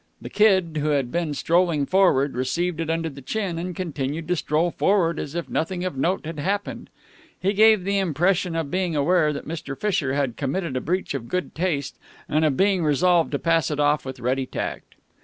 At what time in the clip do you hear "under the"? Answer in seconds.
2.89-3.21